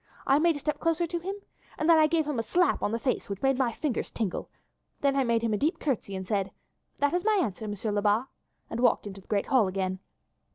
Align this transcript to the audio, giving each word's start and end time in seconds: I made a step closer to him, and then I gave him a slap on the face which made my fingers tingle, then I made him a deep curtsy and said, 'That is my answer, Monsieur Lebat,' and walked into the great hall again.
I 0.25 0.39
made 0.39 0.55
a 0.55 0.59
step 0.59 0.79
closer 0.79 1.05
to 1.05 1.19
him, 1.19 1.35
and 1.77 1.87
then 1.87 1.99
I 1.99 2.07
gave 2.07 2.25
him 2.25 2.39
a 2.39 2.41
slap 2.41 2.81
on 2.81 2.91
the 2.91 2.97
face 2.97 3.29
which 3.29 3.43
made 3.43 3.59
my 3.59 3.71
fingers 3.71 4.09
tingle, 4.09 4.49
then 5.01 5.15
I 5.15 5.23
made 5.23 5.43
him 5.43 5.53
a 5.53 5.57
deep 5.57 5.77
curtsy 5.79 6.15
and 6.15 6.27
said, 6.27 6.49
'That 6.97 7.13
is 7.13 7.23
my 7.23 7.37
answer, 7.39 7.67
Monsieur 7.67 7.91
Lebat,' 7.91 8.25
and 8.67 8.79
walked 8.79 9.05
into 9.05 9.21
the 9.21 9.27
great 9.27 9.45
hall 9.45 9.67
again. 9.67 9.99